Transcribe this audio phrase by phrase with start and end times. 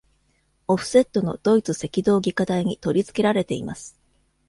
[0.67, 3.99] オフセットのドイツ赤道儀架台に取り付けられています。